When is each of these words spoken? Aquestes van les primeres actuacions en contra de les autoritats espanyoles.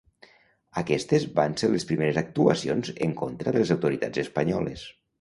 Aquestes 0.81 1.27
van 1.41 1.53
les 1.75 1.87
primeres 1.91 2.19
actuacions 2.23 2.93
en 3.09 3.17
contra 3.23 3.55
de 3.57 3.65
les 3.67 3.79
autoritats 3.81 4.29
espanyoles. 4.29 4.93